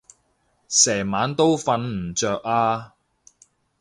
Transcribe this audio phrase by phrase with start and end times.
[0.03, 0.03] 成
[1.11, 2.95] 晚都瞓唔著啊